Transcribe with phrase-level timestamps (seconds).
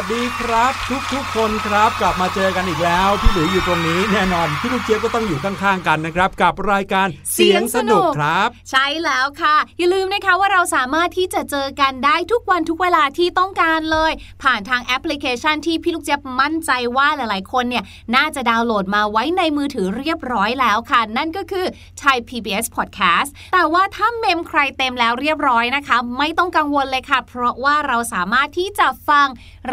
[0.00, 0.72] วัสดีครับ
[1.12, 14.12] ทุกๆคนครับ กลับมาเจอกันอีกแล้ว พี่หลุยอยู่ตรงนี้แน่นอนพี่ลูกเจี๊ยบก็ต้องอยู่ข้างๆกันนะครับ กับรายการเสียงสนุกครับ ใช่แล้วค่ะ อย่าลืมนะคะว่าเราสามารถที่จะเจอกันได้ทุกวันทุกเวลาที่ต้องการเลย
[14.42, 17.84] ผ่านทางแอปพลิเคชันที่พี่ลูกเจี๊ยบมั่นใจว่าหลายๆ คนเนี่ย
[18.16, 21.66] น่าจะดาวน์โหลดมาไว้ในมือถือเรียบร้อยแล้วค่ะ นั่นก็คือ
[22.02, 29.28] Thai PBS Podcast แต่ว่าถ้าเมมใครเต็มแล้วเรียบร้อยนะคะ ไม่ต้องกังวลเลยค่ะ เพราะว่าเราสามารถที่จะฟัง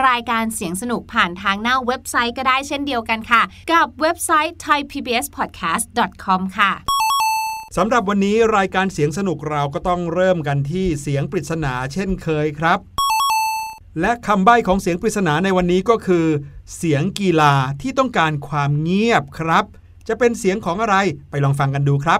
[0.06, 3.42] รายายการเสียงสนุกผ่านทางหน้าเว็บไซต์ก็ได้เช่นเดียวกันค่ะ
[3.72, 6.72] กับเว็บไซต์ thaipbspodcast.com ค่ะ
[7.78, 12.80] สำหรับวันนี้รายการเสียงสนุกเราก็ต้องเริ่มกันที่เสียงปริศนาเช่นเคยครับ
[14.02, 16.26] และคำใบ้ของเสียงปริศนาในวันนี้ก็คือ
[16.76, 19.66] เสียงกีฬาที่ต้องการความเงียบครับ
[20.08, 20.96] จะเป็นเสียงของอะไร
[21.30, 22.20] ไปลองฟังกันดูครับ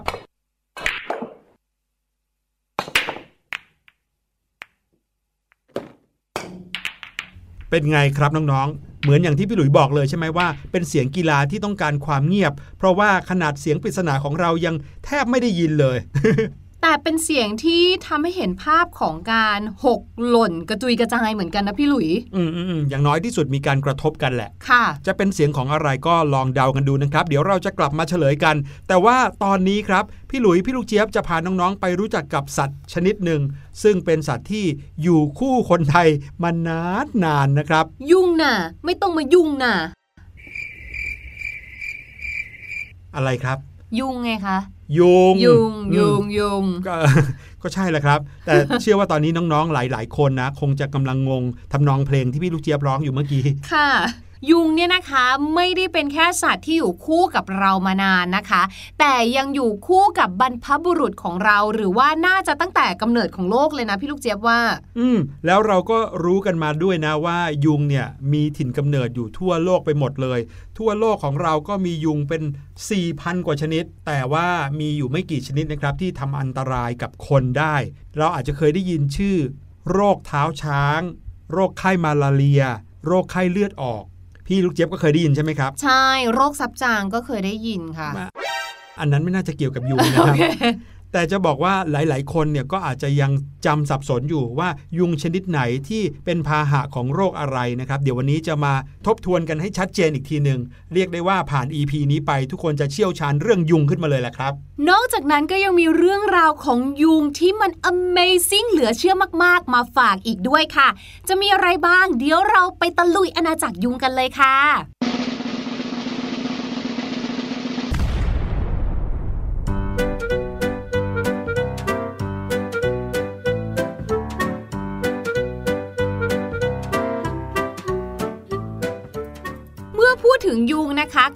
[7.70, 14.74] เป็นไงครับน้องๆ เหมือนอย่างที่พี่หลุยบอกเลยใช่ไหมว่า เป็นเสียงกีฬาที่ต้องการความเงียบ เพราะว่าขนาดเสียงปริศนาของเรายัง
[15.04, 15.96] แทบไม่ได้ยินเลย
[16.88, 28.56] แต่เป็นเสียงที่ทำให้เห็นภาพของการหกหล่นกระจุยกระจายเหมือนกันนะพี่หลุยอืมอืมอืมอย่างน้อยที่สุดมีการกระทบกันแหละ ค่ะ จะเป็นเสียงของอะไรก็ลองเดากันดูนะครับ เดี๋ยวเราจะกลับมาเฉลยกัน
[28.88, 33.40] แต่ว่าตอนนี้ครับ พี่หลุยพี่ลูกเจี๊ยบจะพาน้องๆ ไปรู้จักกับสัตว์ชนิดหนึ่ง
[33.82, 34.64] ซึ่งเป็นสัตว์ที่
[35.02, 36.08] อยู่คู่คนไทย
[36.42, 38.54] มานานนานๆนะครับ ยุ่งน่ะ
[38.84, 39.74] ไม่ต้องมายุ่งน่ะ
[43.14, 43.58] อะไรครับ
[43.98, 44.58] ยุ่งไงคะ
[44.98, 46.94] ยุงยุงอืมยุงยุงก็
[47.62, 51.42] ก็ใช่แหละครับ แต่เชื่อว่าตอนนี้น้องๆหลาย ๆ คนนะ คงจะกำลังงง
[51.72, 53.90] ทำนองเพลงที่พี่ลูกเจี๊ยบร้องอยู่เมื่อกี้ค่ะ
[54.50, 55.24] ยุงเนี่ยนะคะ
[55.54, 58.62] ไม่ได้เป็นแค่สัตว์ที่อยู่คู่กับเรามานานนะคะ
[58.98, 64.60] แต่ยังอยู่คู่กับบรรพบุรุษของเราหรือว่าน่าจะตั้งแต่กำเนิดของโลกเลยนะพี่ลูกเจี๊ยบว่า
[64.98, 70.40] อืมแล้วเราก็รู้กันมาด้วยนะว่ายุงเนี่ยมีถิ่นกำเนิดอยู่ทั่วโลกไปหมดเลย
[70.78, 72.42] ทั่วโลกของเราก็มียุงเป็น
[72.94, 74.48] 4,000 กว่าชนิด แต่ว่า
[74.80, 77.76] มีอยู่ไม่กี่ชนิดนะครับที่ทำอันตรายกับคนได้
[78.16, 79.36] เราอาจจะเคยได้ยินชื่อ
[79.90, 81.00] โรคเท้าช้าง
[81.52, 82.64] โรคไข้มาลาเรีย
[83.06, 84.04] โรคไข้เลือดออก
[84.46, 88.10] พี่ลูกเจี๊ยบก็เคยได้ยินใช่ไหมครับ ใช่โรคซับจางก็เคยได้ยินค่ะ
[89.00, 90.42] อันนั้นไม่น่าจะเกี่ยวกับยุงนะครับโอเค
[91.16, 93.32] แต่จะบอกว่าหลาย ๆ คนเนี่ยก็อาจจะยัง
[93.66, 94.68] จำสับสนอยู่ว่า
[94.98, 98.74] ยุงชนิดไหนที่เป็นพาหะของโรคอะไรนะครับ เดี๋ยววันนี้จะมา
[99.06, 100.60] ทบทวนกันให้ชัดเจนอีกทีหนึ่ง
[100.94, 104.52] เรียกได้ว่าผ่าน EP นี้ไปทุกคนจะเชี่ยวชาญเรื่องยุงขึ้นมาเลยแหละครับ
[104.90, 109.14] นอกจากนั้นก็ยังมีเรื่องราวของยุงที่มัน Amazing เหลือเชื่อ
[109.44, 110.88] มาก ๆ มาฝากอีกด้วยค่ะ
[111.28, 114.56] จะมีอะไรบ้าง เดี๋ยวเราไปตะลุยอาณาจักรยุงกันเลยค่ะ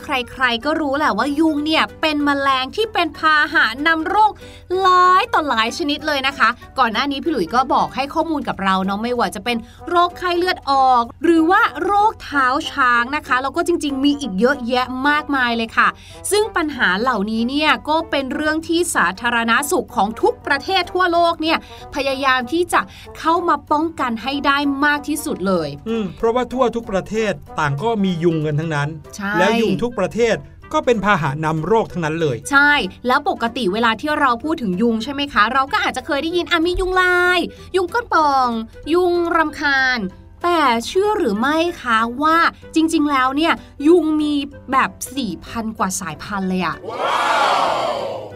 [0.03, 4.33] ใครๆก็รู้แหละว่ายุงเนี่ยเป็นแมลงที่เป็นพาหะนำโรค
[4.81, 6.49] หลายต่อหลายชนิดเลยนะคะ
[6.79, 9.57] ก่อนหน้านี้พี่หลุยส์ก็บอกให้ข้อมูลกับเราเนาะไม่ว่าจะเป็น
[9.89, 15.89] โรคไข้เลือดออก หรือว่าโรคเท้าช้างนะคะแล้วก็จริง ๆ มีอีกเยอะแยะมากมายเลยค่ะ
[16.31, 21.59] ซึ่งปัญหาเหล่านี้เนี่ยก็เป็นเรื่องที่สาธารณาสุขของทุกประเทศทั่วโลกเนี่ย
[21.95, 22.81] พยายามที่จะ
[23.19, 30.37] เข้ามาป้องกันให้ได้มากที่สุดเลย อืมเพราะว่าทั่วทุกประเทศต่างก็มียุงกันทั้งนั้นใช่แล้วยุงทุกประเทศ
[30.73, 32.73] ก็เป็นพาหะนำโรคทั้งนั้นเลย ใช่
[33.07, 37.39] แล้วปกติเวลาที่เราพูดถึงยุงใช่ไหมคะ เราก็อาจจะเคยได้ยินอะมียุงลาย
[37.77, 38.49] ยุงก้นป่อง
[38.93, 39.99] ยุงรำคาญ
[40.43, 42.39] แต่เชื่อหรือไม่คะว่า
[42.75, 43.53] จริง ๆ แล้วเนี่ย
[43.87, 44.35] ยุงมี
[44.73, 44.91] แบบ
[45.35, 46.77] 4,000กว่าสายพันธุ์เลยอะ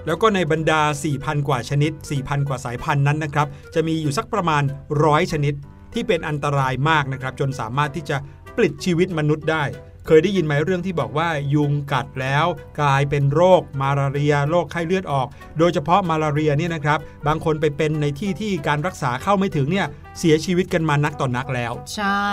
[0.07, 0.81] แล้วก็ในบรรดา
[1.15, 4.63] 4,000 กว่าชนิด 4,000 กว่าสายพันธุ์นั้นนะครับ จะมีอยู่สักประมาณ
[5.05, 5.55] ร้อยชนิด
[5.95, 8.17] ที่เป็นอันตรายมากนะครับ จนสามารถที่จะ
[8.57, 9.65] ปลิดชีวิตมนุษย์ได้
[10.07, 12.47] เคยได้ยินไหมเรื่องที่บอกว่ายุงกัดแล้ว
[12.81, 15.27] กลายเป็นโรคมาลาเรีย โรคไข้เลือดออก
[15.59, 19.87] โดยเฉพาะมาลาเรียเนี่ยนะครับ บางคนไปเป็นในที่ที่การรักษาเข้าไม่ถึงเนี่ย
[20.19, 22.31] เสียชีวิตกันมานักต่อนนักแล้ว ใช่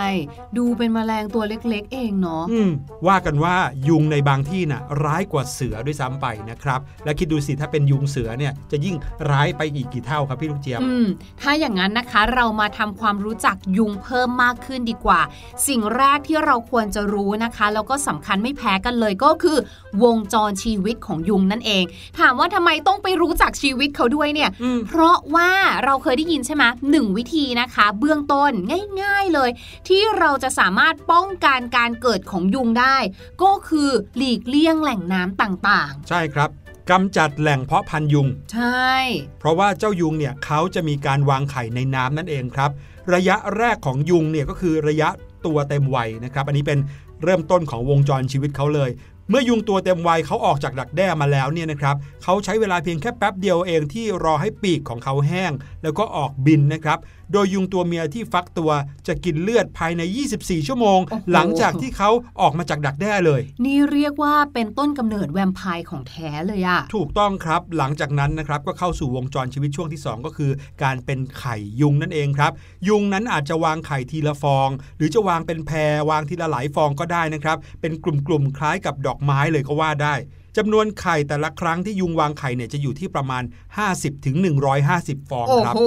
[0.58, 2.72] ดูเป็นแมลงตัวเล็กๆ เองเนาะอืม
[3.08, 3.56] ว่ากันว่า
[3.88, 8.96] ยุงในบางที่น่ะร้ายกว่าเสือด้วยซ้ำไปนะครับ และคิดดูสิถ้าเป็นยุงเสือเนี่ยจะยิ่ง
[9.32, 11.06] ร้ายไปอีกกี่เท่าครับพี่ลูกเจี๊ยบอืม
[11.42, 15.22] ถ้าอย่างนั้นนะคะเรามาทำความรู้จักยุงเพิ่มมากขึ้นดีกว่า
[15.68, 19.58] สิ่งแรกที่เราควรจะรู้นะคะ แล้วก็สำคัญไม่แพ้กันเลยก็คือ
[20.04, 21.84] วงจรชีวิตของยุงนั่นเอง
[22.20, 25.50] ถามว่าทำไมต้องไปรู้จักชีวิตเขาด้วยเนี่ยอืมเพราะว่า
[25.86, 28.52] เราเคยได้ยินใช่ไหมหนึ่งวิธีนะคะเบื้องต้น
[29.02, 29.50] ง่ายๆเลย
[29.88, 32.98] ที่เราจะสามารถป้องกันการเกิดของยุงได้
[33.44, 36.50] ก็คือหลีกเลี่ยงแหล่งน้ำต่างใช่ครับ
[36.90, 38.92] กำจัดแหล่งเพาะพันธุ์ยุงๆใช่
[39.40, 42.72] เพราะว่าเจ้ายุงเนี่ยเขาจะมีการวางไข่ในน้ำนั่นเองครับ
[43.14, 45.10] ระยะแรกของยุงเนี่ยก็คือระยะ
[45.46, 46.80] ตัวเต็มวัยนะครับ อันนี้เป็น
[47.24, 48.90] เริ่มต้นของวงจรชีวิตเขาเลย
[49.32, 55.52] เมื่อยุงตัวเต็มวัยเขาออกจากดักแด้มาแล้วเนี่ยนะครับเขาใช้เวลาเพียงแค่แป๊บเดียวเองที่รอให้ปีกของเขาแห้ง
[55.84, 57.00] แล้วก็ออกบินนะครับ
[57.34, 58.72] โดยยุงตัวเมียที่ฟักตัว
[59.08, 60.02] จะกินเลือดภายใน
[60.36, 62.10] 24 ชั่วโมงโอ้โหหลังจากที่เขา
[62.42, 70.52] ออกมาจากดักแด้เลย นี่เรียกว่าเป็นต้นกำเนิดแวมไพร์ของแท้เลยอะถูกต้องครับหลังจากนั้นนะครับก็เข้าสู่วงจรชีวิตช่วงที่ 2 ก็คือ
[70.84, 72.52] การเป็นไข่ยุงนั่นเองครับ
[72.88, 80.16] ยุงนั้นอาจจะวางไข่ทีละฟอง หรือจะวางเป็นแพรวางทีละหลายฟองก็ได้นะครับเป็นกลุ่มๆคล้ายกับดอกไม้เลยก็ว่าได้
[80.58, 83.44] จำนวนไข่แต่ละครั้งที่ยุงวางไข่เนี่ยจะอยู่ที่ประมาณ
[83.84, 84.36] 50ถึง
[84.80, 85.82] 150ฟองโอ้ครับโห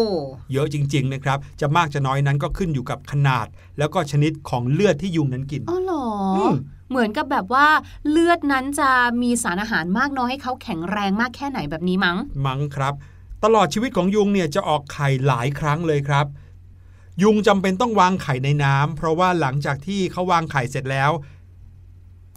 [0.53, 3.47] เยอะจริง ๆ นะครับ จะมากจะน้อยนั้นก็ขึ้นอยู่กับขนาด
[3.79, 6.07] แล้วก็ชนิดของเลือดที่ยุงนั้นกิน อ๋อเหรอ
[6.39, 6.55] อม
[6.91, 7.67] เหมือนกับแบบว่า
[8.11, 8.91] เลือดนั้นจะ
[9.23, 12.95] มีสารอาหารมากน้อยให้เขาแข็งแรงมากแค่ไหนแบบนี้มั้ง มั้งครับ
[13.45, 16.27] ตลอดชีวิตของยุงเนี่ยจะออกไข่หลายครั้งเลยครับ
[17.23, 21.11] ยุงจำเป็นต้องวางไข่ในน้ำเพราะว่าหลังจากที่เขาวางไข่เสร็จแล้ว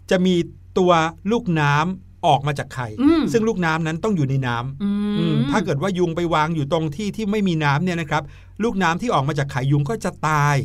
[0.10, 0.36] จะมี
[0.79, 0.91] ตัว
[1.31, 8.24] ลูกน้ำออกมาจากไข่อืมซึ่งลูกน้ำนั้นต้องอยู่ในน้ำอือืมมถ้าเกิดว่ายุงไปวางอยู่ตรงที่ที่ไม่มีน้ำเนี่ยนะครับ
[8.63, 10.55] ลูกน้ำที่ออกมาจากไข่ยุงก็จะตาย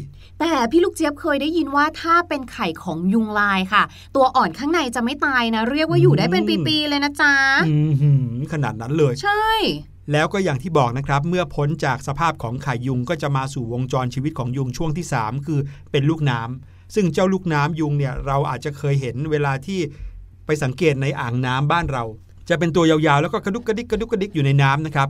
[0.40, 3.82] แต่พี่ลูกเจี๊ยบเคยได้ยินว่าถ้าเป็นไข่ของยุงลายค่ะ
[4.16, 7.34] ตัวอ่อนข้างในจะไม่ตายนะ เรียกว่าอยู่ได้เป็นอืมปีๆเลยนะจ๊ะ
[7.68, 9.42] อือหือขนาดนั้นเลย ใช่
[10.12, 19.80] แล้วก็อย่างที่บอกนะครับ เมื่อพ้นจากสภาพของไข่ยุงก็จะมาสู่วงจรชีวิตของยุงช่วงที่ 3 คือเป็นลูกน้ำ ซึ่งเจ้าลูกน้ำยุงเนี่ยเราอาจจะเคยเห็นเวลาที่
[20.46, 22.04] ไปสังเกตในอ่างน้ำบ้านเรา
[22.48, 25.08] จะเป็นตัวยาวๆ แล้วก็กระดุกกระดิกกระดุกกระดิกอยู่ในน้ำนะครับ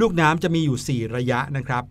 [0.00, 1.84] ลูกน้ำจะมีอยู่ 4 ระยะนะครับ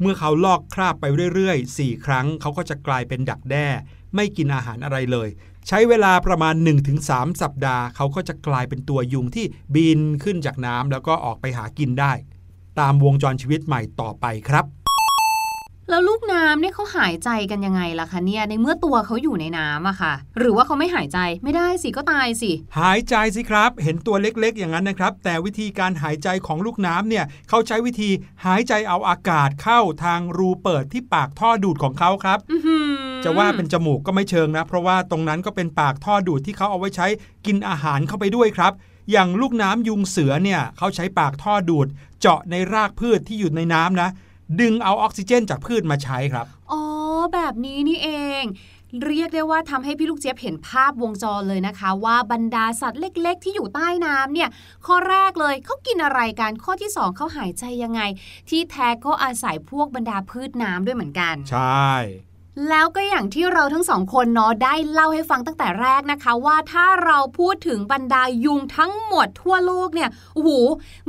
[0.00, 3.66] เมื่อเขาลอกคราบไปเรื่อยๆ 4 ครั้งเขาก็จะกลายเป็นดักแด้
[4.14, 5.28] ไม่กินอาหารอะไรเลย
[5.68, 6.54] ใช้เวลาประมาณ
[6.98, 12.12] 1-3 สัปดาห์ เขาก็จะกลายเป็นตัวยุงที่บินขึ้นจากน้ำแล้วก็ออกไปหากินได้
[12.80, 14.83] ตามวงจรชีวิตใหม่ต่อไปครับ
[15.90, 28.10] แล้วลูกน้ำเนี่ยเขาหายใจกันยังไงล่ะคะเนี่ย ในเมื่อตัวเขาอยู่ในน้ำอะค่ะ หรือว่าเขาไม่หายใจไม่ได้สิก็ตายสิ หายใจสิครับ เห็นตัวเล็กๆ อย่างนั้นนะครับ แต่วิธีการหายใจของลูกน้ำเนี่ยเขาใช้วิธี
[28.46, 37.06] หายใจเอาอากาศเข้าทางรูเปิดที่ปากท่อดูดของเขาครับอื้อหือจะว่าเป็นจมูกก็ไม่เชิงนะ เพราะว่าตรงนั้นก็เป็นปากท่อดูดที่เขาเอาไว้ใช้
[37.46, 38.72] กินอาหารเข้าไปด้วยครับ
[39.10, 41.86] อย่างลูกน้ำยุงเสือเนี่ยเขาใช้ปากท่อดูด
[42.20, 44.08] เจาะในรากพืชที่อยู่ในน้ำนะ
[44.60, 46.82] ดึงเอาออกซิเจนจากพืชมาใช้ครับ อ๋อ
[47.32, 48.10] แบบนี้นี่เอ
[48.42, 48.44] ง
[49.06, 54.48] เรียกได้ว่าทำให้พี่ลูกเจี๊ยบเห็นภาพวงจรเลยนะคะ ว่าบรรดาสัตว์เล็ก ๆ ที่อยู่ใต้น้ำเนี่ย
[54.86, 58.00] ข้อแรกเลยเขากินอะไรกัน ข้อที่สองเขาหายใจยังไง
[58.48, 61.90] ที่แท้ก็อาศัยพวกบรรดาพืชน้ำด้วยเหมือนกัน ใช่
[62.68, 70.50] แล้วก็อย่างที่เราทั้งสองคนเนาะได้เล่าให้ฟังตั้งแต่แรกนะคะ ว่าถ้าเราพูดถึงบรรดายุงทั้งหมดทั่วโลกเนี่ยโอ้โห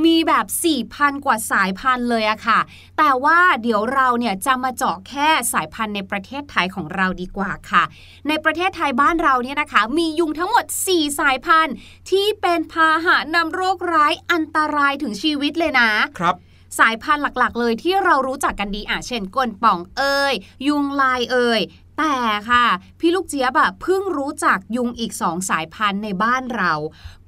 [0.05, 0.45] มีแบบ
[0.85, 2.59] 4,000 กว่าสายพันธุ์เลยอะค่ะ
[2.97, 7.83] แต่ว่าเดี๋ยวเราเนี่ยจะมาเจาะแค่สายพันธุ์ในประเทศไทยของเราดีกว่าค่ะ
[8.27, 11.75] ในประเทศไทยบ้านเราเนี่ยนะคะ มียุงทั้งหมด 4 สายพันธุ์
[12.11, 16.35] ที่เป็นพาหะนำโรคร้ายอันตรายถึงชีวิตเลยนะครับ
[16.79, 20.33] สายพันธุ์หลักๆ เลยที่เรารู้จักกันดีอะเช่นก้นป่องเอ่ย
[20.67, 21.61] ยุงลายเอ่ย
[21.97, 22.15] แต่
[22.49, 22.65] ค่ะ
[22.99, 26.73] พี่ลูกเจี๊ยบอะเพิ่งรู้จักยุงอีกสองสายพันธุ์ในบ้านเรา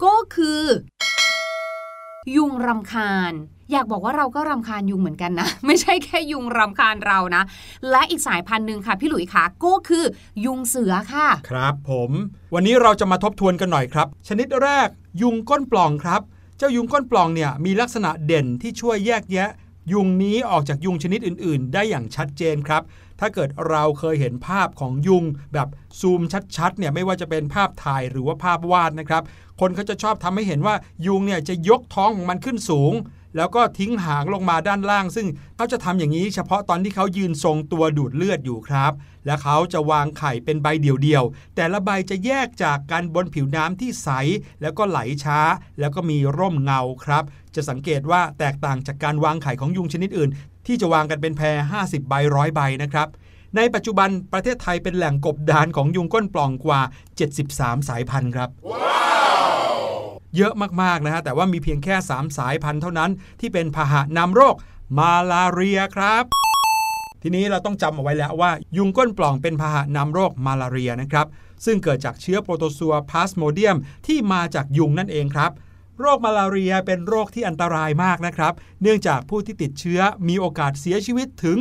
[0.04, 0.63] ก็คือ
[2.36, 3.34] ยุงรำคาญ
[3.72, 7.44] อยากบอกว่าเราก็รำคาญยุงเหมือนกันนะ ไม่ใช่แค่ยุงรำคาญเรานะ
[7.92, 10.04] และอีกสายพันธุ์หนึ่งค่ะ พี่หลุยค่ะก็คือ
[10.46, 12.12] ยุงเสือค่ะ ครับผม
[12.54, 14.88] วันนี้เราจะมาทบทวนกันหน่อยครับ ชนิดแรก
[15.22, 16.22] ยุงก้นปล่องครับ
[16.58, 19.50] เจ้ายุงก้นปล่องเนี่ยมีลักษณะเด่นที่ช่วยแยกแยะ
[19.94, 22.82] ยุงนี้ออกจากยุงชนิดอื่น ๆ ได้อย่างชัดเจนครับ
[23.20, 25.24] ถ้าเกิดเราเคยเห็นภาพของยุง
[25.54, 25.68] แบบ
[26.00, 26.22] ซูม
[26.58, 29.24] ชัดๆเนี่ยไม่ว่าจะเป็นภาพถ่ายหรือว่าภาพวาดนะครับ
[29.60, 32.94] คนเขาจะชอบทำให้เห็นว่ายุงเนี่ยจะยกท้องของมันขึ้นสูง
[33.38, 38.91] แล้วก็ทิ้งหางลงมาด้านล่าง ซึ่งเขาจะทำอย่างนี้เฉพาะตอนที่เขายืนทรงตัวดูดเลือดอยู่ครับ
[39.25, 44.10] และเขาจะวางไข่เป็นใบเดี่ยวๆ แต่ละใบจะแยกจากกันบนผิวน้ำที่ใส
[44.62, 45.39] แล้วก็ไหลช้า
[45.79, 47.24] แล้วก็มีร่มเงาครับ
[47.56, 50.29] จะสังเกตว่าแตกต่างจากการวางไข่ของยุงชนิดอื่น
[50.67, 53.08] ที่จะวางกันเป็นแพร50 ใบร้อยใบนะครับ
[53.56, 56.82] ในปัจจุบันประเทศไทยเป็นแหล่งกบดานของยุงก้นปล่องกว่า
[57.36, 58.50] 73 สายพันธุ์ครับ
[60.38, 64.56] เยอะมากๆนะฮะแต่ว่ามีเพียงแค่ 3 สายพันธุ์เท่านั้น ที่เป็นพาหะนำโรค
[64.98, 66.24] มาลาเรียครับ
[67.22, 71.27] ทีนี้เราต้องจำเอาไว้แล้วว่า ยุงก้นปล่องเป็นพาหะนำโรคมาลาเรียนะครับ
[71.65, 73.77] ซึ่งเกิดจากเชื้อโปรโตซัวพลาสโมเดียม
[74.08, 75.51] ที่มาจากยุงนั่นเองครับ
[76.01, 81.58] โรคมาลาเรียเป็นโรคที่อันตรายมากนะครับ เนื่องจากผู้ที่ติดเชื้อมีโอกาสเสียชีวิตถึง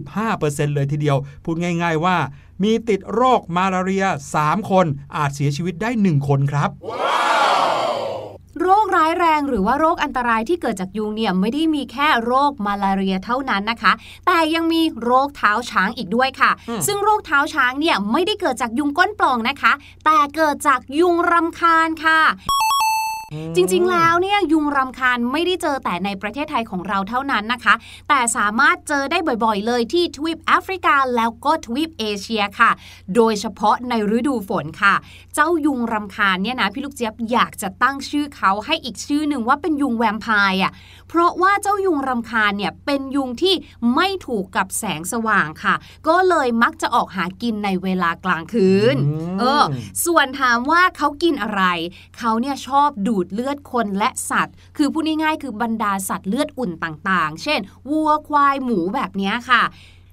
[0.00, 2.16] 35%เลยทีเดียว พูดง่ายๆว่า
[2.62, 4.04] มีติดโรคมาลาเรีย
[4.38, 6.70] 3 คนอาจเสียชีวิตได้ 1 คนครับ
[8.60, 13.92] โรคร้ายแรงหรือว่าโรคอันตรายที่เกิดจากยุงเนี่ยไม่ได้มีแค่โรคมาลาเรียเท่านั้นนะคะ
[14.26, 16.50] แต่ยังมีโรคเท้าช้างอีกด้วยค่ะ
[16.86, 19.72] ซึ่งโรคเท้าช้างเนี่ยไม่ได้เกิดจากยุงก้นปล่องนะคะ
[20.04, 22.20] แต่เกิดจากยุงรำคาญค่ะ
[23.56, 27.74] จริงๆ แล้วเนี่ยยุงรำคาญไม่ได้เจอแต่ในประเทศไทยของเราเท่านั้นนะคะ
[28.08, 32.70] แต่สามารถเจอได้บ่อยๆ เลยที่ทวีปแอฟริกาแล้วก็ทวีปเอเชียค่ะ
[33.14, 34.94] โดยเฉพาะในฤดูฝนค่ะ
[35.34, 40.72] เจ้ายุงรำคาญเนี่ยนะพี่ลูกเจี๊ยบอยากจะตั้งชื่อเขาให้อีกชื่อหนึ่งว่าเป็นยุงแวมไพร์อะ
[41.08, 43.54] เพราะว่าเจ้ายุงรำคาญเนี่ยเป็นยุงที่
[43.94, 45.74] ไม่ถูกกับแสงสว่างค่ะ
[46.08, 49.64] ก็เลยมักจะออกหากินในเวลากลางคืนอืมเออ
[50.04, 51.62] ส่วนถามว่าเขากินอะไร
[52.18, 59.62] เขาเนี่ยชอบดูดเลือดคนและสัตว์ คือพูดง่ายๆคือบรรดาสัตว์เลือดอุ่นต่างๆ เช่น วัวควายหมูแบบนี้ค่ะ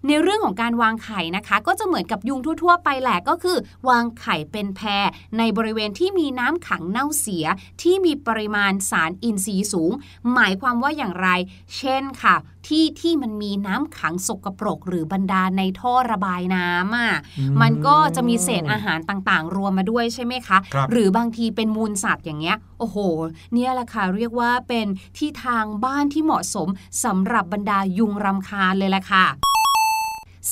[0.08, 3.58] ในเรื่องของการวางไข่นะคะ ก็จะเหมือนกับยุงทั่ว ๆ ไปแหละก็คือ
[3.89, 5.05] วางไข่เป็นแพร
[5.38, 7.46] ในบริเวณที่มีน้ำขังเน่าเสีย
[7.81, 9.91] ที่มีปริมาณสารอินทรีย์สูง
[10.34, 11.29] หมายความว่าอย่างไร
[11.77, 12.36] เช่นค่ะ
[12.67, 17.13] ที่ที่มันมีน้ำขังสกปรก หรือบรรดาในท่อระบายน้ำอะ
[17.62, 22.98] มันก็จะมีเศษอาหารต่างๆ รวมมาด้วยใช่ไหมคะครับหรือบางทีเป็นมูลสัตว์อย่างเงี้ยโอ้โห
[23.53, 26.67] เนี่ยแหละค่ะเรียกว่าเป็นที่ทางบ้านที่เหมาะสม
[27.03, 29.27] สำหรับบรรดายุงรำคาญเลยแหละค่ะ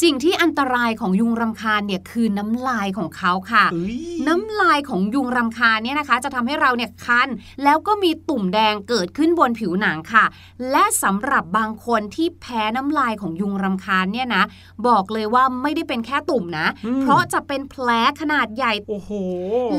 [0.02, 7.30] สิ่งที่อันตรายของยุงรำคาญเนี่ยคือน้ำลายของเขาค่ะเอ้ยน้ำลายของยุงรำคาญเนี่ยนะคะ จะทำให้เราเนี่ยคัน
[7.64, 10.26] แล้วก็มีตุ่มแดงเกิดขึ้นบนผิวหนังค่ะ
[10.72, 14.44] และสำหรับบางคนที่แพ้น้ำลายของยุงรำคาญเนี่ยนะ
[14.88, 17.88] บอกเลยว่าไม่ได้เป็นแค่ตุ่มนะอืมเพราะจะเป็นแผล
[18.22, 19.12] ขนาดใหญ่โอ้โห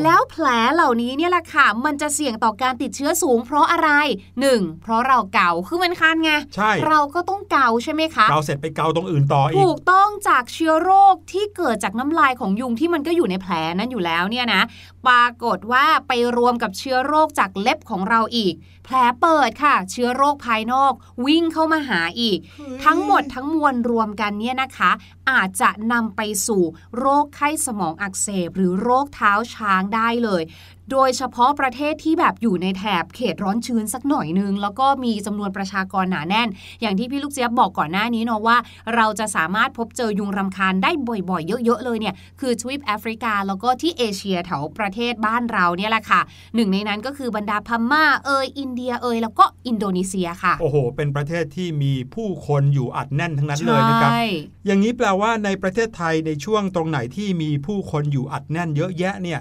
[0.04, 3.90] แล้วแผลเหล่านี้เนี่ยแหละค่ะ มันจะเสี่ยงต่อการติดเชื้อสูง เพราะอะไร
[4.38, 4.82] 1.
[4.82, 14.62] เพราะเราเกาคือมันคันไงใช่เราก็ต้องเกาใช่ไหมคะเกาเสร็จไปเกาตรงอื่นต่ออีกถูกต้ององจากเชื้อโรคที่เกิดจากน้ำลายของยุงที่มันก็อยู่ในแผลนั้นอยู่แล้วเนี่ยนะ
[15.06, 18.54] ปรากฏว่าไปรวมกับเชื้อโรคจากเล็บของเราอีก
[18.90, 20.92] ผลเปิดค่ะ เชื้อโรคภายนอก
[21.26, 22.38] วิ่งเข้ามาหาอีก
[22.84, 24.90] ทั้งหมดทั้งมวลรวมกันเนี่ยนะคะ
[25.30, 26.62] อาจจะนำไปสู่
[26.98, 30.42] โรคไข้สมองอักเสบ หรือโรคเท้าช้างได้เลย
[30.90, 36.48] โดยเฉพาะประเทศที่แบบอยู่ในแถบเขตร้อนชื้นสักหน่อยนึง แล้วก็มีจำนวนประชากรหนาแน่น
[36.80, 38.56] อย่างที่พี่ลูกเจี๊ยบบอกก่อนหน้านี้เนาะว่า
[38.94, 46.20] เราจะสามารถพบเจอยุงรำคาญได้บ่อยๆ เยอะๆเลยเนี่ยคือทวีปแอฟริกาแล้วก็ที่เอเชียแถวประเทศบ้านเราเนี่ยแหละค่ะ
[46.54, 54.22] หนึ่งในนั้นก็คือบรรดาพม่าเอยอินเดียเอยแล้วก็อินโดนีเซียค่ะ โอ้โห เป็นประเทศที่มีผู้คนอยู่อัดแน่นทั้งนั้นเลยนะครับใช่
[54.66, 59.40] อย่างนี้แปลว่าในประเทศไทยในช่วงตรงไหนที่มีผู้คนอยู่อัดแน่นเยอะแยะเนี่ย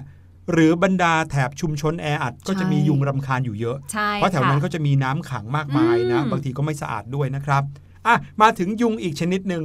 [0.52, 7.62] หรือบรรดาแถบชุมชนแออัดก็จะมียุงรำคาญอยู่เยอะใช่เพราะแถวนั้นค่ะก็จะมีน้ำขังมากมายนะอืมบางทีก็ไม่สะอาดด้วยนะครับ
[8.06, 9.64] อะมาถึงยุงอีกชนิดหนึ่ง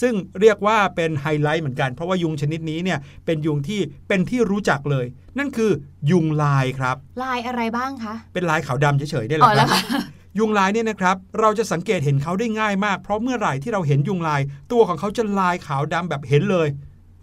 [0.00, 5.06] ซึ่งเรียกว่าเป็นไฮไลท์เหมือนกัน เพราะว่ายุงชนิดนี้เนี่ยเป็นยุงที่เป็นที่รู้จักเลย
[5.38, 5.70] นั่นคือ
[6.10, 10.02] ยุงลายครับ ลายอะไรบ้างคะ เป็นลายขาวดำเฉยๆได้แหอ๋อละแล้ควรับค่ะ
[10.38, 14.40] ยุงลายเนี่ยนะครับ เราจะสังเกตเห็นเขาได้ง่ายมาก เพราะเมื่อไหร่ที่เราเห็นยุงลาย
[14.72, 16.68] ตัวของเขาจะลายขาวดำแบบเห็นเลย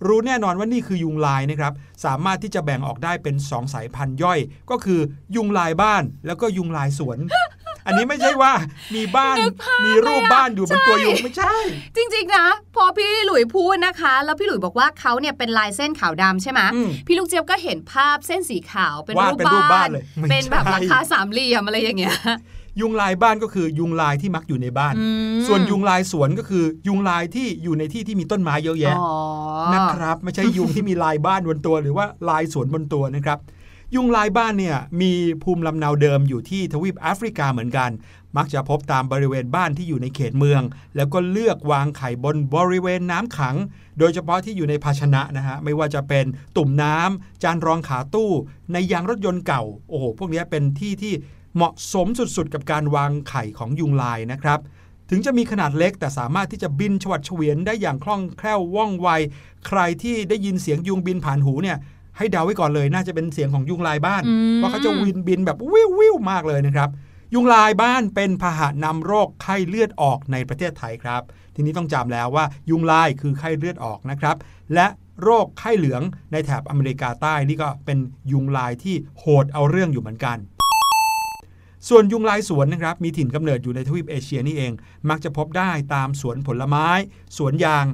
[0.08, 1.74] รู้แน่นอนว่านี่คือยุงลายนะครับ
[2.06, 5.00] สามารถที่จะแบ่งออกได้เป็น 2 สายพันธุ์ย่อย ก็คือ
[5.36, 7.18] ยุงลายบ้านแล้วก็ยุงลายสวน
[7.86, 8.52] อันนี้ไม่ใช่ว่า
[8.96, 11.56] มีบ้านนึกภาพมีรูปบ้านอยู่บนตัวยุงไม่ใช่
[11.96, 22.18] จริง ๆ นะ พอพี่หลุยพูดนะคะ แล้วพี่หลุยบอกว่าเขาเนี่ยเป็นลายเส้นขาวดำใช่ไหมอืมพี่ลูกเจี๊ยบก็เห็นภาพเส้นสีขาวเป็นวาดรูปเป็นรูปบ้าบ้านนเลยไม่เป็นแบบใช่ราคาสามเหลี่ยมอะไรอย่างเงี้ย
[22.82, 25.08] ยุงลายบ้านก็คือยุงลายที่มักอยู่ในบ้านอื
[25.40, 29.14] มส่วนยุงลายสวนก็คือยุงลายที่อยู่ในที่ที่มีต้นไม้เยอะแยะอ๋อ
[29.74, 33.40] นะครับ ไม่ใช่ยุงที่มีลายบ้านบนตัว หรือว่าลายสวนบนตัวนะครับ
[33.96, 37.90] ยุงลายบ้านเนี่ยมีภูมิลำเนาเดิมอยู่ที่ทวีปแอฟริกาเหมือนกัน
[38.38, 40.62] มักจะพบตามบริเวณบ้านที่อยู่ในเขตเมือง
[40.96, 43.56] แล้วก็เลือกวางไข่บนบริเวณน้ำขัง
[44.00, 46.26] โดยเฉพาะที่อยู่ในภาชนะนะฮะไม่ว่าจะเป็น
[46.58, 48.32] ตุ่มน้ำจานรองขาตู้
[48.74, 51.14] ในยางรถยนต์เก่าโอ้โหพวกนี้เป็นที่ที่
[51.56, 54.60] เหมาะสมสุดๆ กับการวางไข่ของยุงลายนะครับ
[55.10, 59.10] ถึงจะมีขนาดเล็กแต่สามารถที่จะบินชวัดเฉวียนได้อย่างคล่องแคล่วว่องไว
[59.68, 61.78] ใครที่ได้ยินเสียงยุงบินผ่านหูเนี่ย
[62.18, 66.90] ให้เดาไว้ก่อนเลย น่าจะเป็นเสียงของยุงลายบ้านอืมเพราะเขาจะวินบินแบบวิววิวมากเลยนะครับ
[67.34, 71.22] ยุงลายบ้านเป็นพาหะนำโรคไข้เลือดออกในประเทศไทยครับ
[71.56, 74.36] ทีนี้ต้องจำแล้วว่ายุงลายคือไข้เลือดออกนะครับ
[74.74, 74.88] และ
[75.24, 77.98] โรคไข้เหลืองในแถบอเมริกาใต้นี่ก็เป็น
[78.32, 80.38] ยุงลายที่โหดเอาเรื่องอยู่เหมือนกัน
[81.90, 84.72] ส่วนยุงลายสวนนะครับมีถิ่นกำเนิดอยู่ในทวีปเอเชียนี่เอง
[85.10, 86.88] มักจะพบได้ตามสวนผลไม้
[87.38, 87.86] สวนยาง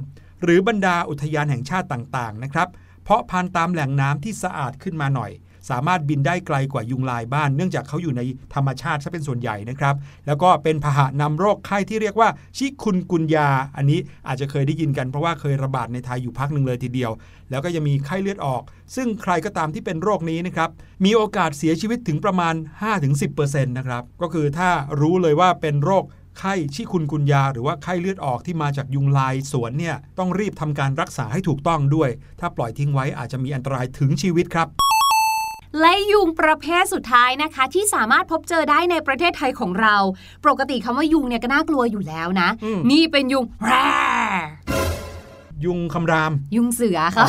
[0.42, 2.68] หรือบรรดาอุทยานแห่งชาติต่างๆนะครับ
[3.10, 5.30] เพาะพันธุ์ตามแหล่งน้ำที่สะอาดขึ้นมาหน่อย
[5.70, 8.20] สามารถบินได้ไกลกว่ายุงลายบ้าน เนื่องจากเขาอยู่ใน
[8.54, 9.94] ธรรมชาติซะเป็นส่วนใหญ่นะครับ
[10.26, 17.10] แล้วก็เป็นพาหะนำโรคไข้ที่เรียกว่าชิคุนกุนยา อันนี้อาจจะเคยได้ยินกันเพราะว่าเคยระบาดในไทยอยู่พักหนึ่งเลยทีเดียว
[17.50, 18.62] แล้วก็ยังมีไข้เลือดออก
[18.96, 20.70] ซึ่งใครก็ตามที่เป็นโรคนี้นะครับ
[21.04, 22.54] มีโอกาสเสียชีวิตถึงประมาณ
[23.14, 24.70] 5-10%นะครับก็คือถ้า
[25.00, 26.04] รู้เลยว่าเป็นโรค
[26.38, 34.68] ไข้ชิคุนกุนยา หรือว่าไข้เลือดออกที่มาจากยุงลายสวนเนี่ยต้องรีบทำการรักษาให้ถูกต้องด้วย ถ้าปล่อยทิ้งไว้อาจจะมีอันตรายถึงชีวิตครับ
[35.80, 39.96] และยุงประเภทสุดท้ายนะคะ ที่สามารถพบเจอได้ในประเทศไทยของเรา
[40.46, 43.84] ปกติคำว่ายุงเนี่ยก็น่ากลัวอยู่แล้วนะอืมนี่เป็นยุงแร่
[45.64, 47.26] ยุงคำราม ยุงเสือค่ะ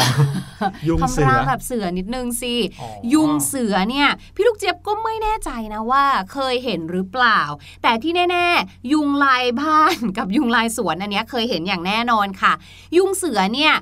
[0.88, 7.42] ยุงเสือคำรามแบบเสือนิดนึงสิอ๋อยุงเสือเนี่ย พี่ลูกเจี๊ยบก็ไม่แน่ใจนะว่า เคยเห็นหรือเปล่า
[7.84, 12.54] แต่ที่แน่ ๆ ยุงลายบ้านกับยุงลายสวนอันเนี้ยเคยเห็นอย่างแน่นอนค่ะ
[12.98, 13.74] ยุงเสือเนี่ย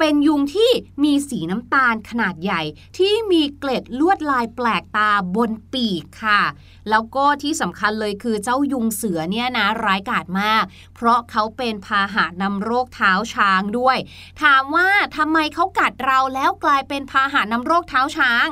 [0.00, 0.70] เป็นยุงที่
[1.04, 2.62] มีสีน้ำตาลขนาดใหญ่
[2.98, 6.42] ที่มีเกล็ดลวดลายแปลกตาบนปีกค่ะ
[6.90, 13.96] แล้วก็ที่สำคัญเลยคือเจ้ายุงเสือเนี่ยนะร้ายกาจมาก เพราะเขาเป็นพาหะนำโรคเท้าช้างด้วย
[14.42, 18.46] ถามว่าทำไมเขากัดเราแล้วกลายเป็นพาหะนำโรคเท้าช้าง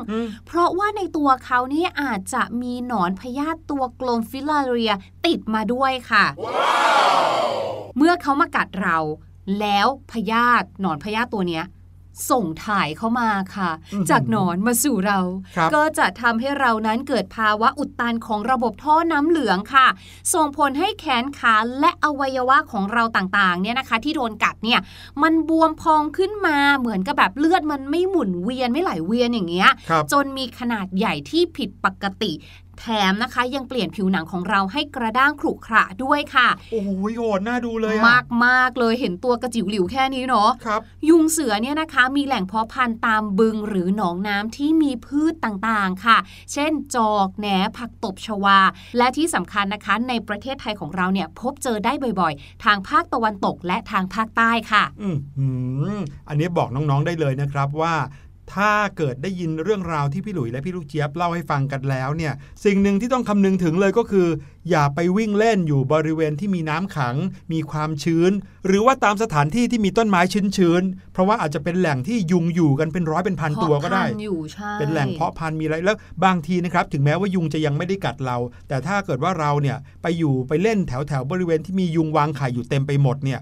[0.47, 4.93] เพราะว่าในตัวเขานี่อาจจะมีหนอนพยาธิตัวกลมฟิลาเรีย
[5.27, 6.25] ติดมาด้วยค่ะ
[7.97, 8.99] เมื่อเขามากัดเรา
[9.61, 11.67] แล้วพยาธิหนอนพยาธิตัวเนี้ย
[12.31, 15.19] ส่งถ่ายเข้ามาค่ะอือหือจากหนอนมาสู่เรา
[15.57, 19.87] ครับก็จะทำให้เรานั้นเกิดภาวะอุดตันของระบบท่อน้ำเหลืองค่ะ
[20.35, 24.81] ส่งผลให้แขนขาและอวัยวะของเราต่างๆ เนี่ยนะคะ ที่โดนกัดเนี่ย
[25.23, 32.33] มันบวมพองขึ้นมาเหมือนกับแบบเลือดมันไม่หมุนเวียนไม่ไหลเวียนอย่างเงี้ยครับจนมีขนาดใหญ่ที่ผิดปกติ
[32.81, 46.19] แถมนะคะยังเปลี่ยนผิวหนังของเราให้กระด้างขรุขระด้วยค่ะ โอ้โหโหดน่าดูเลยอะมากมากๆเลยเห็นตัวกระจิ๋วหลิวแค่นี้เนาะครับยุงเสือเนี่ยนะคะมีแหล่งเพาะพันธุ์ตามบึงหรือหนองน้ำที่มีพืชต่างๆค่ะ
[46.53, 48.59] เช่น จอกแหนผักตบชวา
[48.97, 55.47] และที่สำคัญนะคะในประเทศไทยของเราเนี่ยพบเจอได้บ่อยๆ ทางภาคตะวันตกและทางภาคใต้ค่ะ อืมอื
[55.99, 57.95] มอันนี้บอกน้องๆได้เลยนะครับว่า
[58.55, 62.33] ถ้าเกิดได้ยินเรื่องราวที่พี่หลุยและพี่ลูกเจี๊ยบเล่าให้ฟังกันแล้วเนี่ย
[62.65, 64.29] สิ่งหนึ่งที่ต้องคำนึงถึงเลยก็คือ
[64.71, 67.17] อย่าไปวิ่งเล่นอยู่บริเวณที่มีน้ำขัง
[67.53, 68.33] มีความชื้น
[68.67, 70.21] หรือว่าตามสถานที่ที่มีต้นไม้
[70.57, 78.37] ชื้นๆ เพราะว่าอาจจะเป็นแหล่งที่ยุงอยู่กันเป็นร้อยเป็นพันตัวก็ได้เพาะพันธุ์อยู่ใช่เป็นแหล่งเพาะพันธุ์มีอะไรแล้วบางทีนะครับ ถึงแม้ว่ายุงจะยังไม่ได้กัดเรา
[78.69, 83.41] แต่ถ้าเกิดว่าเราเนี่ยไปอยู่ไปเล่นแถวแถวๆบริเวณที่มียุงวางไข่อยู่เต็มไปหมดเนี่ย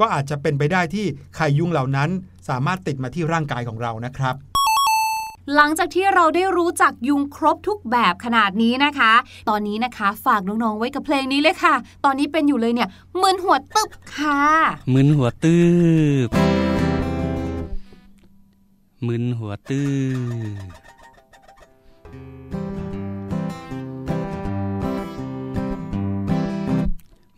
[0.00, 2.10] ก็อาจจะเป็นไปได้ที่ไข่ยุงเหล่านั้น
[2.48, 4.34] สามารถติดมาที่ร่างกายของเรานะครับ
[5.54, 9.12] หลังจากที่เราได้รู้จักยุงครบทุกแบบขนาดนี้นะคะ
[9.48, 12.88] ตอนนี้นะคะฝากน้องๆไว้กับเพลงนี้เลยค่ะ ตอนนี้เป็นอยู่เลยเนี่ย
[13.22, 14.40] มึนหัวตึบค่ะ
[14.92, 15.56] มึนหัวตื
[16.26, 16.28] บ
[19.06, 19.82] มึนหัวตื
[20.22, 21.06] บ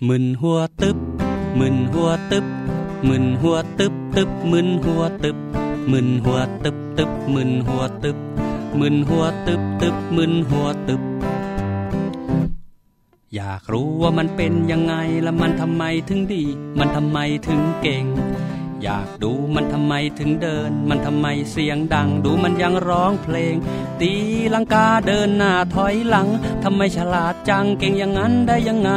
[0.08, 0.98] มึนหัวตึบ
[1.58, 2.46] มึนหัวตึบ
[3.08, 5.36] มึนหัวตึบตึบมึนหัวตึบ
[5.90, 8.18] มึนหัวตึบ ตึบมึนหัวตึบ
[8.80, 11.02] มึนหัวตึบตึบมึนหัวตึบ
[13.34, 16.44] อยากรู้ว่ามันเป็นยังไงและมันทำไมถึงดี
[16.78, 18.04] มันทำไมถึงเก่ง
[18.82, 23.54] อยากดูมันทำไมถึงเดิน มันทำไมเสียงดัง ดูมันยังร้องเพลง
[24.00, 24.12] ตี
[24.54, 26.28] ลังกาเดินหน้าถอยหลัง
[26.64, 28.92] ทำไมฉลาดจังเก่งอย่างนั้นได้ยังไง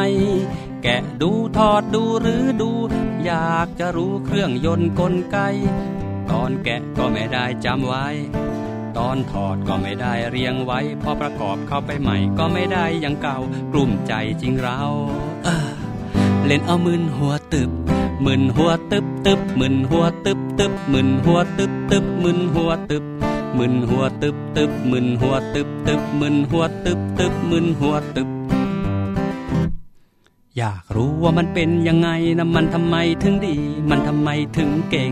[0.84, 2.72] แกะดูถอดดูหรือดู
[3.26, 5.38] อยากจะรู้เครื่องยนต์กลไก
[6.34, 8.08] ตอนแกะก็ไม่ได้จำไว้
[8.98, 13.38] ตอนถอดก็ไม่ได้เรียงไว้ พอประกอบเข้าไปใหม่ก็ไม่ได้อย่างเก่า
[13.74, 14.80] กลุ่มใจจริงเรา
[15.44, 17.70] เเล่นเอามึนหัวตึบ
[18.26, 23.04] มึนหัวตึบตึบมึนหัวตึบตึบมึนหัวตึบตึบมึนหัวตึบ
[23.58, 28.30] มึนหัวตึบตึบมึนหัวตึบตึบมึนหัวตึบตึบมึนหัวตึบ
[30.58, 33.56] อยากรู้ว่ามันเป็นยังไงนะมันทำไมถึงดี
[33.90, 35.12] มันทำไมถึงเก่ง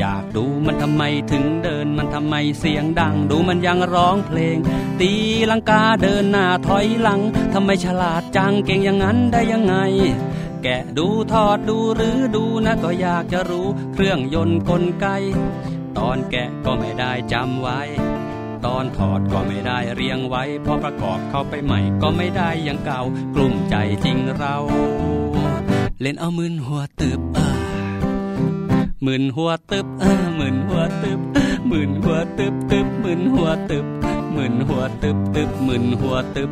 [0.00, 4.56] อยากดูมันทำไมถึงเดินมันทำไมเสียงดัง ดูมันยังร้องเพลง
[5.00, 5.12] ตี
[5.50, 7.20] ลังกาเดินหน้าถอยหลัง
[7.54, 9.74] ทำไมฉลาดจังเก่งอย่างนั้นได้ยังไง
[10.62, 15.06] แกะดูถอดดูหรือดูนะก็อยากจะรู้เครื่องยนต์กลไก
[15.98, 17.80] ตอนแกะก็ไม่ได้จำไว้
[18.66, 23.00] ตอนถอดก็ไม่ได้เรียงไว้ พอประกอบเข้าไปใหม่ก็ไม่ได้อย่างเก่า
[23.34, 24.56] กลุ่มใจจริงเรา
[26.00, 27.49] เล่นเอามึนหัวตึบเออ
[29.06, 31.20] มึนหัวตึบเออมึนหัวตึบ
[31.70, 33.86] มึนหัวตึบตึบมึนหัวตึบ
[34.36, 36.50] มึนหัวตึบตึบมึนหัวตึบ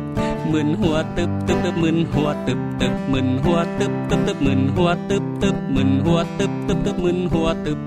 [0.51, 7.79] มึนหัวตึบตึบตึบมึนหัวตึบตึบมึนหัวตึบตึบตึบมึนหัวตึบตึบมึนหัวตึบตึบตึบมึนหัวตึบ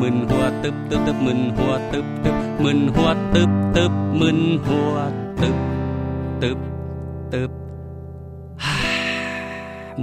[0.00, 4.94] มึนหัวตึบตึบตึบมึนหัวตึบตึบมึนหัวตึบตึบมึนหัว
[5.40, 5.58] ตึบ
[6.42, 6.58] ตึบ
[7.32, 7.50] ตึบ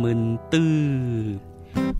[0.01, 0.21] มึน
[0.51, 1.53] ตื้อ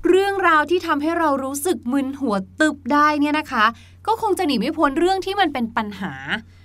[0.08, 3.66] เรื่อง ราวที่ทำให้เรารู้สึกมึนหัวตึบได้เนี่ยนะคะ
[4.08, 6.14] ก็คงจะหนีไม่พ้นเรื่องที่มันเป็นปัญหา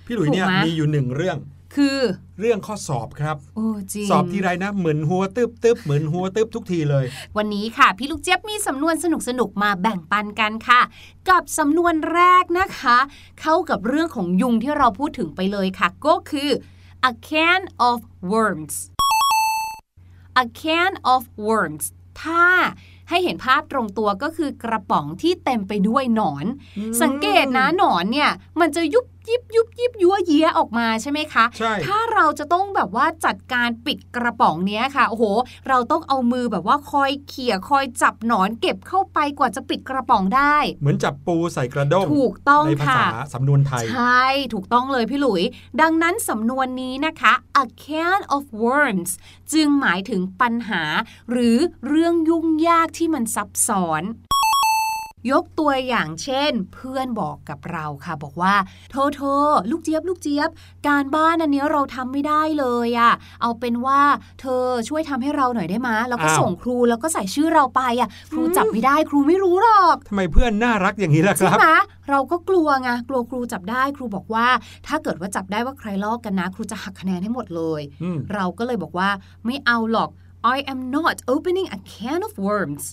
[0.07, 1.37] พี่หลุยเนี่ยถูกไหมมีอยู่หนึ่งเรื่อง
[1.75, 1.99] คือ
[2.39, 7.05] เรื่องข้อสอบครับโอ้จริงสอบทีไรนะเหมือนหัวตึบตึบเหมือนหัวตึบทุกทีเลย
[7.37, 9.05] วันนี้ค่ะ พี่ลูกเจี๊ยบมีสำนวนส
[9.39, 10.81] นุกๆมาแบ่งปันกันค่ะ
[11.29, 12.97] กับสำนวนแรกนะคะ
[13.41, 16.49] เข้ากับเรื่องของยุงที่เราพูดถึงไปเลยค่ะ ก็คือ
[17.09, 17.99] a can of
[18.31, 18.75] worms
[20.43, 21.83] a can of worms
[22.21, 22.45] ถ้า
[23.09, 26.45] ให้เห็นภาพตรงตัวก็คือกระป๋องที่เต็มไปด้วยหนอน
[27.01, 35.23] สังเกตนะหนอนเนี่ยมันจะยุบ ยิบยุบยิบยัวเยียออกมาใช่ไหมคะใช่ถ้าเราจะต้องแบบว่าจัดการปิดกระป๋องเนี้ยค่ะโอ้โห
[35.67, 45.43] เราต้องเอามือแบบว่าคอยเขี่ยคอยจับหนอนเก็บเข้าไปกว่าจะปิดกระป๋องได้ เหมือนจับปูใส่กระด้งถูกต้องในภาษาสำนวนไทย ใช่ ถูกต้องเลยพี่หลุย
[45.81, 49.11] ดังนั้นสำนวนนี้นะคะ a can of worms
[49.53, 50.83] จึงหมายถึงปัญหา
[51.31, 54.03] หรือเรื่องยุ่งยากที่มันซับซ้อน
[55.31, 58.55] ยกตัวอย่างเช่น เพื่อนบอกกับเราค่ะ บอกว่า
[58.91, 59.21] โทโท
[59.71, 60.49] ลูกเจี๊ยบลูกเจี๊ยบ
[60.87, 64.01] การบ้านอันเนี้ยเราทำไม่ได้เลยอะเอาเป็นว่า
[64.41, 71.69] เธอช่วยทำให้เราหน่อยได้ไหมแล้วก็อ้าวส่งครูแล้วก็ใส่ชื่อเราไปอะครูจับไม่ได้ครูไม่รู้หรอกทำไมเพื่อนน่ารักอย่างนี้ล่ะคใช่รับไหม
[72.09, 74.47] เราก็กลัวไงกลัวครูจับได้ครูบอกว่า
[74.87, 79.09] ถ้าเกิดว่าจับได้ว่าใครลอกกันนะ ครูจะหักคะแนนให้หมดเลยอืมเราก็เลยบอกว่า
[79.45, 80.11] ไม่เอาหรอก
[80.55, 82.83] I am not opening a can of worms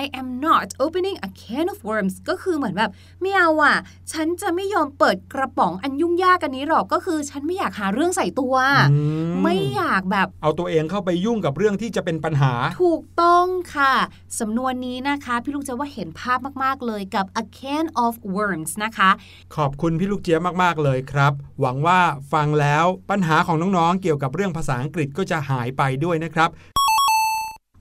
[0.00, 3.76] I am not opening a can of worms ก็คือเหมือนแบบไม่เอาอะ
[4.12, 8.54] ฉันจะไม่ยอมเปิดกระป๋องอันยุ่งยากอันนี้หรอกก็คือ ฉันไม่อยากหาเรื่องใส่ตัว
[8.92, 8.96] อื
[9.28, 13.94] มไม่อยากแบบ เอาตัวเองเข้าไปยุ่งกับเรื่องที่จะเป็นปัญหา ถูกต้องค่ะ
[14.40, 19.10] สำนวนนี้นะคะ พี่ลูกจะว่าเห็นภาพมากๆเลยกับ a can of worms นะคะ
[19.56, 22.00] ขอบคุณพี่ลูกเจี๊ยบมากๆเลยครับ หวังว่า
[22.32, 26.50] ฟังแล้วปัญหาของน้องๆเกี่ยวกับเรื่องภาษาอังกฤษก็จะหายไปด้วยนะครับ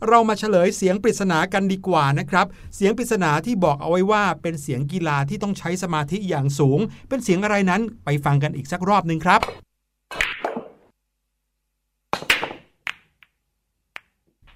[0.08, 6.80] เรามาเฉลยเสียงปริศนากันดีกว่านะครับ เสียงปริศนาที่บอกเอาไว้ว่าเป็นเสียงกีฬาที่ต้องใช้สมาธิอย่างสูง
[7.10, 9.42] เป็นเสียงอะไรนั้นไปฟังกันอีกสักรอบหนึ่งครับ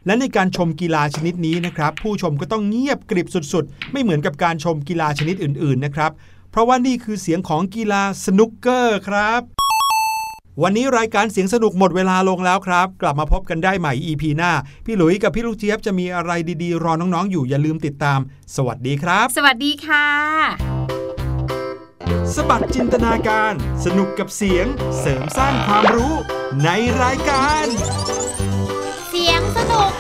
[0.05, 6.11] และในการชมกีฬาชนิดนี้นะครับ ผู้ชมก็ต้องเงียบกริบสุดๆ ไม่เหมือนกับการชมกีฬาชนิดอื่นๆนะครับ
[6.51, 9.41] เพราะว่านี่คือเสียงของกีฬาสนุกเกอร์ครับ
[10.63, 14.51] วันนี้รายการเสียงสนุกหมดเวลาลงแล้วครับ กลับมาพบกันได้ใหม่ EP หน้า
[14.85, 16.31] พี่หลุยส์กับพี่ลูกเจี๊ยบจะมีอะไร
[16.63, 18.19] ดีๆ รอน้องๆอยู่อย่าลืมติดตาม
[18.55, 20.07] สวัสดีครับ สวัสดีค่ะ
[22.35, 23.53] สบัดจินตนาการ
[23.85, 24.65] สนุกกับเสียง
[24.99, 26.13] เสริมสร้างความรู้
[26.63, 26.69] ใน
[27.03, 27.65] รายการ
[29.09, 29.91] เสียงสนุก